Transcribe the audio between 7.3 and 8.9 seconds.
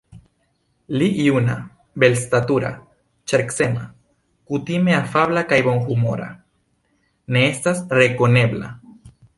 ne estas rekonebla.